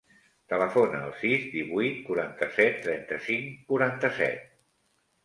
[0.51, 4.49] Telefona al sis, divuit, quaranta-set, trenta-cinc, quaranta-set.